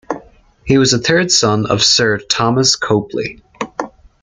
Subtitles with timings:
[0.65, 3.43] He was the third son of Sir Thomas Copley.